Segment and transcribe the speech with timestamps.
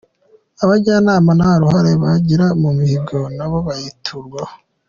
[0.63, 4.53] Abajyanama nta ruhare bagira mu mihigo, nabo bayiturwaho